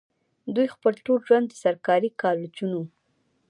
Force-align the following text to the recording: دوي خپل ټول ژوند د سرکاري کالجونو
دوي 0.55 0.67
خپل 0.75 0.93
ټول 1.05 1.19
ژوند 1.27 1.45
د 1.49 1.53
سرکاري 1.63 2.09
کالجونو 2.21 2.81